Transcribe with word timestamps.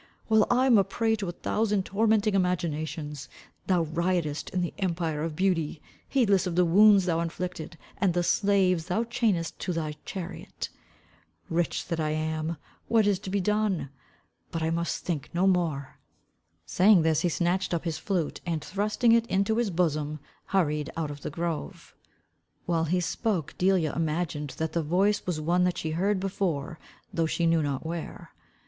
While 0.29 0.47
I 0.49 0.65
am 0.65 0.79
a 0.79 0.83
prey 0.83 1.15
to 1.17 1.29
a 1.29 1.31
thousand 1.31 1.85
tormenting 1.85 2.33
imaginations, 2.33 3.29
thou 3.67 3.83
riotest 3.83 4.49
in 4.49 4.61
the 4.63 4.73
empire 4.79 5.21
of 5.21 5.35
beauty, 5.35 5.79
heedless 6.09 6.47
of 6.47 6.55
the 6.55 6.65
wounds 6.65 7.05
thou 7.05 7.19
inflicted, 7.19 7.77
and 7.99 8.15
the 8.15 8.23
slaves 8.23 8.87
thou 8.87 9.03
chainest 9.03 9.59
to 9.59 9.71
thy 9.71 9.93
chariot. 10.03 10.69
Wretch 11.51 11.85
that 11.85 11.99
I 11.99 12.09
am, 12.09 12.57
what 12.87 13.05
is 13.05 13.19
to 13.19 13.29
be 13.29 13.39
done? 13.39 13.91
But 14.49 14.63
I 14.63 14.71
must 14.71 15.05
think 15.05 15.29
no 15.35 15.45
more." 15.45 15.99
Saying 16.65 17.03
this 17.03 17.19
he 17.21 17.29
snatched 17.29 17.71
up 17.71 17.85
his 17.85 17.99
flute, 17.99 18.41
and 18.43 18.63
thrusting 18.63 19.11
it 19.11 19.27
into 19.27 19.57
his 19.57 19.69
bosom, 19.69 20.19
hurried 20.45 20.89
out 20.97 21.11
of 21.11 21.21
the 21.21 21.29
grove. 21.29 21.93
While 22.65 22.85
he 22.85 23.01
spoke, 23.01 23.53
Delia 23.59 23.93
imagined 23.93 24.55
that 24.57 24.73
the 24.73 24.81
voice 24.81 25.23
was 25.27 25.39
one 25.39 25.63
that 25.65 25.77
she 25.77 25.91
had 25.91 25.99
heard 25.99 26.19
before 26.19 26.79
though 27.13 27.27
she 27.27 27.45
knew 27.45 27.61
not 27.61 27.85
where. 27.85 28.31